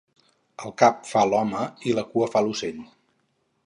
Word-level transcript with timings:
El 0.63 0.73
cap 0.83 1.03
fa 1.11 1.23
l'home 1.33 1.69
i 1.91 1.95
la 2.01 2.07
cua 2.15 2.33
fa 2.35 2.47
l'ocell. 2.49 2.85